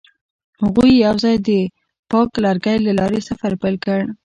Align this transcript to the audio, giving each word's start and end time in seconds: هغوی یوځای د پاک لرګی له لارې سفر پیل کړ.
هغوی 0.61 0.91
یوځای 1.05 1.35
د 1.47 1.49
پاک 2.11 2.29
لرګی 2.45 2.77
له 2.85 2.91
لارې 2.99 3.19
سفر 3.29 3.51
پیل 3.61 3.75
کړ. 3.85 3.99